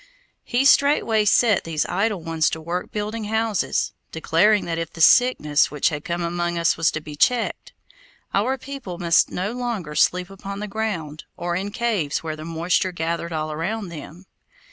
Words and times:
He 0.43 0.65
straightway 0.65 1.25
set 1.25 1.63
these 1.63 1.85
idle 1.85 2.23
ones 2.23 2.49
to 2.49 2.59
work 2.59 2.91
building 2.91 3.25
houses, 3.25 3.93
declaring 4.11 4.65
that 4.65 4.79
if 4.79 4.91
the 4.91 4.99
sickness 4.99 5.69
which 5.69 5.89
had 5.89 6.03
come 6.03 6.23
among 6.23 6.57
us 6.57 6.75
was 6.75 6.89
to 6.93 7.01
be 7.01 7.15
checked, 7.15 7.71
our 8.33 8.57
people 8.57 8.97
must 8.97 9.29
no 9.29 9.51
longer 9.51 9.93
sleep 9.93 10.31
upon 10.31 10.59
the 10.59 10.67
ground, 10.67 11.25
or 11.37 11.55
in 11.55 11.69
caves 11.69 12.23
where 12.23 12.35
the 12.35 12.43
moisture 12.43 12.91
gathered 12.91 13.31
all 13.31 13.51
around 13.51 13.89
them. 13.89 14.25